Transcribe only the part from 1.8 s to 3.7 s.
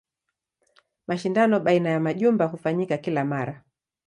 ya majumba hufanyika kila mara.